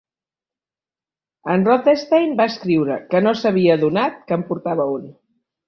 [1.57, 5.09] En Rothenstein va escriure que no s'havia adonat que en portava un.